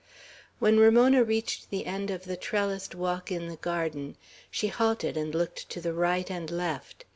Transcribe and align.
When 0.57 0.79
Ramona 0.79 1.23
reached 1.23 1.69
the 1.69 1.85
end 1.85 2.09
of 2.09 2.23
the 2.23 2.35
trellised 2.35 2.95
walk 2.95 3.31
in 3.31 3.49
the 3.49 3.57
garden, 3.57 4.15
she 4.49 4.65
halted 4.69 5.15
and 5.15 5.35
looked 5.35 5.69
to 5.69 5.79
the 5.79 5.93
right 5.93 6.27
and 6.27 6.49
left. 6.49 7.05